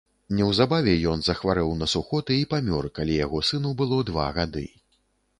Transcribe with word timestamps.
Неўзабаве 0.37 0.93
ён 1.09 1.19
захварэў 1.25 1.73
на 1.81 1.87
сухоты 1.93 2.37
і 2.43 2.47
памёр, 2.53 2.87
калі 2.95 3.17
яго 3.25 3.41
сыну 3.51 3.75
было 3.83 3.99
два 4.09 4.25
гады. 4.39 4.65